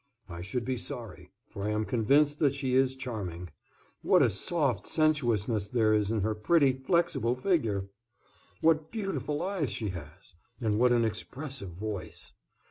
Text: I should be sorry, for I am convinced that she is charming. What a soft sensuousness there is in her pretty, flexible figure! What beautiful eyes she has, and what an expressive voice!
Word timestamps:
I 0.27 0.41
should 0.41 0.65
be 0.65 0.77
sorry, 0.77 1.29
for 1.45 1.63
I 1.63 1.69
am 1.69 1.85
convinced 1.85 2.39
that 2.39 2.55
she 2.55 2.73
is 2.73 2.95
charming. 2.95 3.49
What 4.01 4.23
a 4.23 4.31
soft 4.31 4.87
sensuousness 4.87 5.67
there 5.67 5.93
is 5.93 6.09
in 6.09 6.21
her 6.21 6.33
pretty, 6.33 6.73
flexible 6.73 7.35
figure! 7.35 7.85
What 8.61 8.89
beautiful 8.89 9.43
eyes 9.43 9.69
she 9.71 9.89
has, 9.89 10.33
and 10.59 10.79
what 10.79 10.91
an 10.91 11.05
expressive 11.05 11.69
voice! 11.69 12.33